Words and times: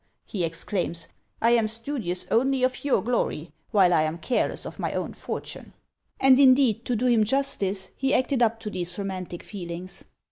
(he 0.25 0.43
exclaims) 0.43 1.09
I 1.43 1.51
am 1.51 1.67
studious 1.67 2.25
only 2.31 2.63
of 2.63 2.83
your 2.83 3.03
glory, 3.03 3.51
while 3.69 3.93
I 3.93 4.01
am 4.01 4.17
careless 4.17 4.65
of 4.65 4.79
my 4.79 4.93
own 4.93 5.13
fortune." 5.13 5.73
And 6.19 6.39
indeed, 6.39 6.85
to 6.85 6.95
do 6.95 7.05
him 7.05 7.23
justice, 7.23 7.91
he 7.95 8.11
acted 8.11 8.41
up 8.41 8.59
to 8.61 8.71
these 8.71 8.97
romantic 8.97 9.43
feelings. 9.43 10.05